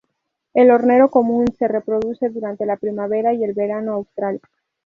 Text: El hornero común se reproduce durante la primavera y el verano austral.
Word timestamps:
El 0.55 0.71
hornero 0.71 1.11
común 1.11 1.45
se 1.59 1.67
reproduce 1.67 2.29
durante 2.31 2.65
la 2.65 2.77
primavera 2.77 3.35
y 3.35 3.43
el 3.43 3.53
verano 3.53 3.93
austral. 3.93 4.41